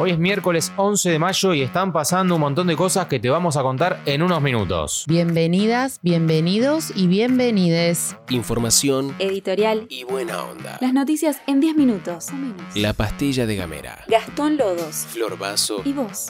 [0.00, 3.28] Hoy es miércoles 11 de mayo y están pasando un montón de cosas que te
[3.28, 5.04] vamos a contar en unos minutos.
[5.06, 8.16] Bienvenidas, bienvenidos y bienvenides.
[8.30, 9.84] Información Editorial.
[9.90, 10.78] y buena onda.
[10.80, 12.30] Las noticias en 10 minutos.
[12.30, 12.74] o menos.
[12.74, 14.02] La pastilla de Gamera.
[14.08, 15.04] Gastón Lodos.
[15.10, 15.82] Flor Vaso.
[15.84, 16.28] ¿Y vos?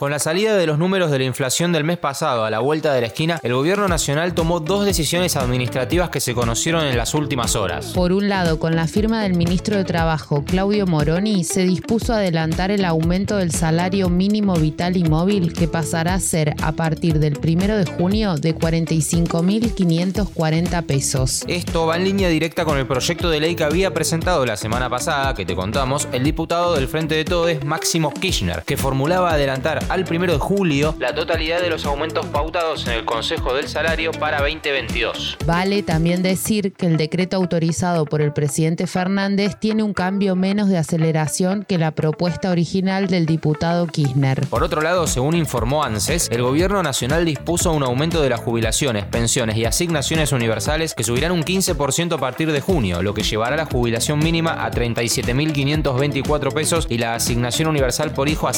[0.00, 2.94] Con la salida de los números de la inflación del mes pasado a la vuelta
[2.94, 7.12] de la esquina, el gobierno nacional tomó dos decisiones administrativas que se conocieron en las
[7.12, 7.92] últimas horas.
[7.92, 12.16] Por un lado, con la firma del ministro de Trabajo, Claudio Moroni, se dispuso a
[12.16, 17.18] adelantar el aumento del salario mínimo vital y móvil que pasará a ser a partir
[17.18, 21.44] del 1 de junio de 45.540 pesos.
[21.46, 24.88] Esto va en línea directa con el proyecto de ley que había presentado la semana
[24.88, 29.89] pasada, que te contamos, el diputado del Frente de Todes, Máximo Kirchner, que formulaba adelantar
[29.90, 34.12] al 1 de julio la totalidad de los aumentos pautados en el Consejo del Salario
[34.12, 35.38] para 2022.
[35.44, 40.68] Vale también decir que el decreto autorizado por el presidente Fernández tiene un cambio menos
[40.68, 44.46] de aceleración que la propuesta original del diputado Kirchner.
[44.46, 49.04] Por otro lado, según informó ANSES, el gobierno nacional dispuso un aumento de las jubilaciones,
[49.06, 53.56] pensiones y asignaciones universales que subirán un 15% a partir de junio, lo que llevará
[53.56, 58.54] la jubilación mínima a 37.524 pesos y la asignación universal por hijo a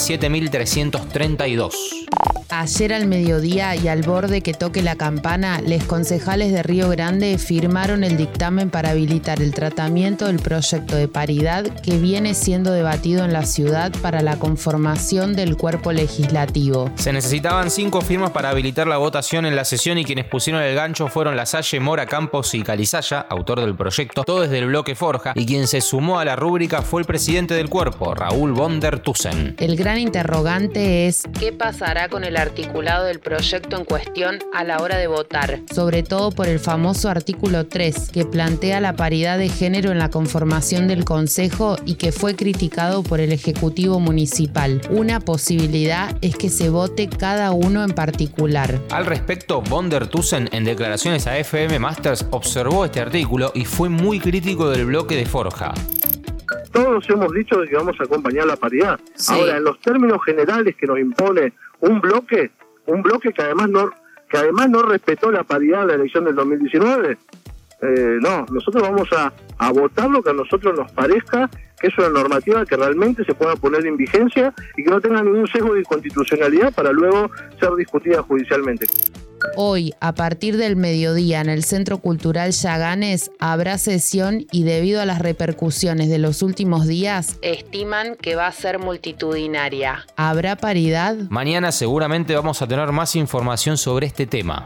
[1.23, 2.42] 7.332.
[2.55, 7.39] Ayer al mediodía y al borde que toque la campana, los concejales de Río Grande
[7.39, 13.25] firmaron el dictamen para habilitar el tratamiento del proyecto de paridad que viene siendo debatido
[13.25, 16.91] en la ciudad para la conformación del cuerpo legislativo.
[16.97, 20.75] Se necesitaban cinco firmas para habilitar la votación en la sesión y quienes pusieron el
[20.75, 25.33] gancho fueron Lasalle, Mora, Campos y Calizaya, autor del proyecto, todo desde el bloque Forja,
[25.37, 28.99] y quien se sumó a la rúbrica fue el presidente del cuerpo, Raúl von der
[28.99, 29.55] Tussen.
[29.59, 34.79] El gran interrogante es qué pasará con el articulado del proyecto en cuestión a la
[34.79, 39.49] hora de votar, sobre todo por el famoso artículo 3 que plantea la paridad de
[39.49, 44.81] género en la conformación del Consejo y que fue criticado por el Ejecutivo Municipal.
[44.91, 48.81] Una posibilidad es que se vote cada uno en particular.
[48.91, 53.89] Al respecto, von der Tussen en declaraciones a FM Masters observó este artículo y fue
[53.89, 55.73] muy crítico del bloque de Forja.
[56.73, 58.99] Todos hemos dicho de que vamos a acompañar la paridad.
[59.29, 62.51] Ahora, en los términos generales que nos impone un bloque,
[62.87, 63.91] un bloque que además no
[64.29, 67.19] que además no respetó la paridad en la elección del 2019,
[67.83, 71.51] eh, no, nosotros vamos a, a votar lo que a nosotros nos parezca
[71.83, 75.23] que es una normativa que realmente se pueda poner en vigencia y que no tenga
[75.23, 77.29] ningún sesgo de inconstitucionalidad para luego
[77.59, 78.87] ser discutida judicialmente.
[79.57, 85.07] Hoy, a partir del mediodía, en el Centro Cultural Yaganes, habrá sesión y debido a
[85.07, 90.07] las repercusiones de los últimos días, estiman que va a ser multitudinaria.
[90.17, 91.17] ¿Habrá paridad?
[91.29, 94.65] Mañana seguramente vamos a tener más información sobre este tema.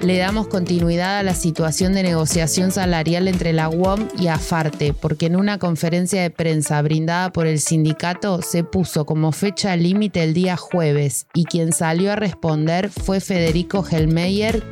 [0.00, 5.26] Le damos continuidad a la situación de negociación salarial entre la UOM y AFARTE, porque
[5.26, 10.34] en una conferencia de prensa brindada por el sindicato se puso como fecha límite el
[10.34, 13.82] día jueves y quien salió a responder fue Federico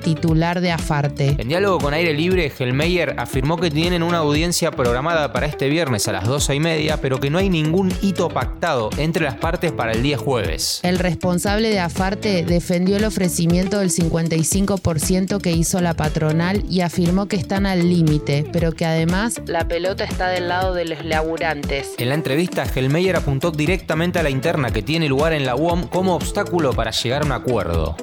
[0.02, 1.36] Titular de AFARTE.
[1.38, 6.08] En diálogo con Aire Libre, Helmeyer afirmó que tienen una audiencia programada para este viernes
[6.08, 9.70] a las 12 y media, pero que no hay ningún hito pactado entre las partes
[9.70, 10.80] para el día jueves.
[10.82, 17.26] El responsable de AFARTE defendió el ofrecimiento del 55% que hizo la patronal y afirmó
[17.28, 21.94] que están al límite, pero que además la pelota está del lado de los laburantes.
[21.98, 25.86] En la entrevista, Helmeyer apuntó directamente a la interna que tiene lugar en la UOM
[25.86, 27.96] como obstáculo para llegar a un acuerdo.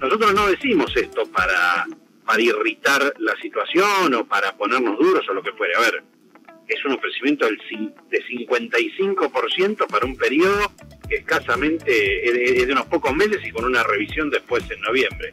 [0.00, 1.86] Nosotros no decimos esto para,
[2.24, 5.74] para irritar la situación o para ponernos duros o lo que fuere.
[5.76, 6.02] A ver,
[6.68, 7.58] es un ofrecimiento del
[8.10, 10.72] de 55% para un periodo
[11.08, 15.32] que escasamente es de, unos pocos meses y con una revisión después en noviembre.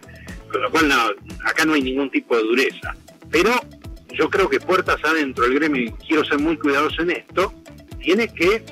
[0.51, 0.95] Con lo cual, no,
[1.45, 2.95] acá no hay ningún tipo de dureza.
[3.31, 3.51] Pero
[4.13, 7.53] yo creo que puertas adentro del gremio, y quiero ser muy cuidadoso en esto,
[7.99, 8.63] tiene que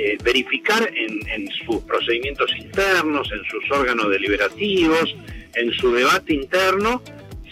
[0.00, 5.16] eh, verificar en, sus procedimientos internos, en sus órganos deliberativos,
[5.56, 7.02] en su debate interno,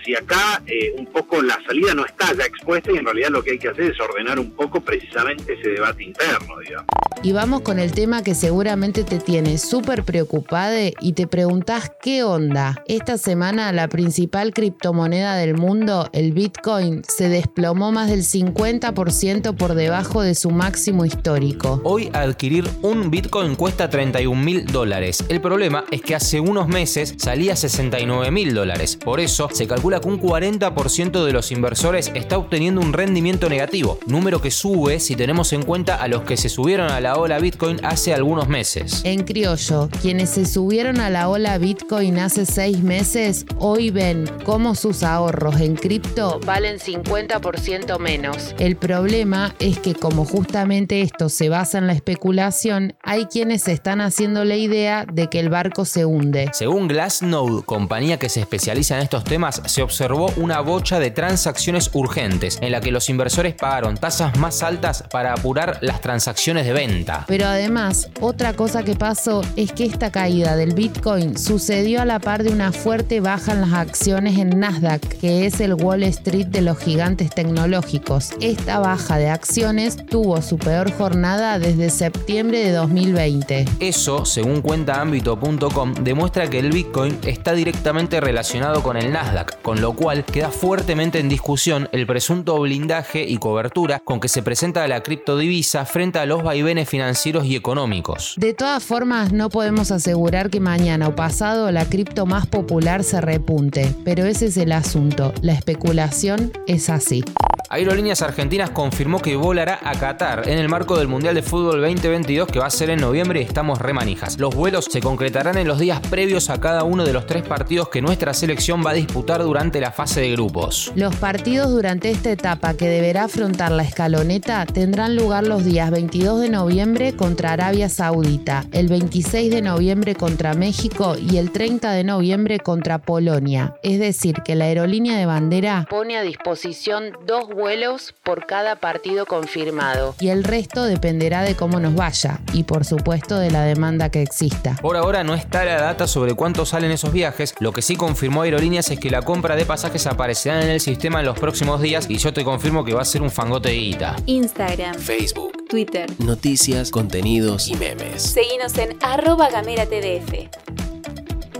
[0.05, 3.43] si acá eh, un poco la salida no está ya expuesta y en realidad lo
[3.43, 6.87] que hay que hacer es ordenar un poco precisamente ese debate interno, digamos.
[7.27, 12.23] Y vamos con el tema que seguramente te tiene súper preocupada y te preguntás qué
[12.23, 12.85] onda.
[12.87, 19.75] Esta semana la principal criptomoneda del mundo, el Bitcoin, se desplomó más del 50% por
[19.75, 21.81] debajo de su máximo histórico.
[21.83, 25.25] Hoy adquirir un Bitcoin cuesta 31 mil dólares.
[25.29, 28.97] El problema es que hace unos meses salía 69 mil dólares.
[29.05, 33.49] Por eso se calcula calcula que un 40% de los inversores está obteniendo un rendimiento
[33.49, 37.16] negativo, número que sube si tenemos en cuenta a los que se subieron a la
[37.19, 39.03] ola Bitcoin hace algunos meses.
[39.05, 44.75] En criollo, quienes se subieron a la ola Bitcoin hace seis meses, hoy ven cómo
[44.75, 48.55] sus ahorros en cripto valen 50% menos.
[48.59, 54.01] El problema es que como justamente esto se basa en la especulación, hay quienes están
[54.01, 56.51] haciendo la idea de que el barco se hunde.
[56.53, 61.91] Según Glassnode, compañía que se especializa en estos temas, se observó una bocha de transacciones
[61.93, 66.73] urgentes en la que los inversores pagaron tasas más altas para apurar las transacciones de
[66.73, 66.96] venta.
[67.27, 72.19] Pero además, otra cosa que pasó es que esta caída del Bitcoin sucedió a la
[72.19, 76.47] par de una fuerte baja en las acciones en Nasdaq, que es el Wall Street
[76.47, 78.33] de los gigantes tecnológicos.
[78.41, 83.65] Esta baja de acciones tuvo su peor jornada desde septiembre de 2020.
[83.81, 89.81] Eso, según cuenta ámbito.com, demuestra que el Bitcoin está directamente relacionado con el Nasdaq, con
[89.81, 94.87] lo cual queda fuertemente en discusión el presunto blindaje y cobertura con que se presenta
[94.89, 98.35] la criptodivisa frente a los vaivenes financieros y económicos.
[98.37, 103.21] De todas formas, no podemos asegurar que mañana o pasado la cripto más popular se
[103.21, 105.33] repunte, pero ese es el asunto.
[105.43, 107.25] La especulación es así.
[107.69, 112.47] Aerolíneas Argentinas confirmó que volará a Qatar en el marco del Mundial de Fútbol 2022
[112.47, 114.39] que va a ser en noviembre y estamos remanijas.
[114.39, 117.89] Los vuelos se concretarán en los días previos a cada uno de los tres partidos
[117.89, 120.93] que nuestra selección va a disputar durante la fase de grupos.
[120.95, 126.43] Los partidos durante esta etapa que deberá afrontar la escaloneta tendrán lugar los días 22
[126.43, 132.05] de noviembre contra Arabia Saudita, el 26 de noviembre contra México y el 30 de
[132.05, 133.75] noviembre contra Polonia.
[133.83, 139.27] Es decir, que la aerolínea de bandera pone a disposición dos vuelos por cada partido
[139.27, 144.11] confirmado y el resto dependerá de cómo nos vaya y por supuesto de la demanda
[144.11, 144.77] que exista.
[144.81, 148.43] Por ahora no está la data sobre cuánto salen esos viajes, lo que sí confirmó
[148.43, 152.07] Aerolíneas es que la compra de pasajes aparecerá en el sistema en los próximos días
[152.09, 154.17] y yo te confirmo que va a ser un fangote de guita.
[154.27, 156.09] Instagram, Facebook, Twitter.
[156.19, 158.23] noticias, contenidos y memes.
[158.23, 160.86] Seguinos en arroba gamera TDF.